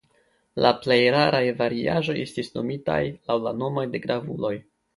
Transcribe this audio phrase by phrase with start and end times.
[0.65, 4.55] La plej raraj variaĵoj estis nomitaj laŭ la nomoj de gravuloj.